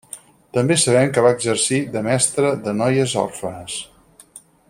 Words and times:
També 0.57 0.77
sabem 0.83 1.11
que 1.17 1.23
va 1.25 1.33
exercir 1.37 1.79
de 1.97 2.03
mestra 2.09 2.55
de 2.65 2.75
noies 2.81 3.15
òrfenes. 3.27 3.79